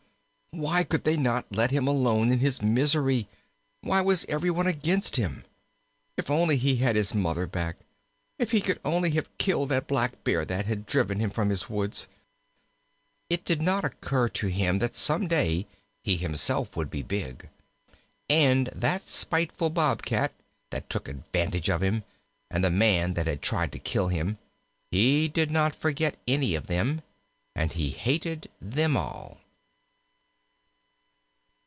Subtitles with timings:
[0.53, 3.29] Why could not they let him alone in his misery?
[3.79, 5.45] Why was every one against him?
[6.17, 7.77] If only he had his Mother back!
[8.37, 12.05] If he could only have killed that Blackbear that had driven him from his woods!
[13.29, 15.67] It did not occur to him that some day
[16.03, 17.47] he himself would be big.
[18.29, 20.33] And that spiteful Bobcat,
[20.69, 22.03] that took advantage of him;
[22.49, 24.37] and the man that had tried to kill him.
[24.91, 27.03] He did not forget any of them,
[27.55, 29.37] and he hated them all.